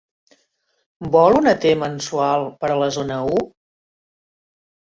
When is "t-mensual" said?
1.67-2.47